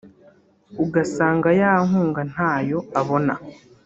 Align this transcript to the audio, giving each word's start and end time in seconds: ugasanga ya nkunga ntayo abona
ugasanga 0.83 1.49
ya 1.59 1.71
nkunga 1.87 2.21
ntayo 2.31 2.77
abona 2.99 3.33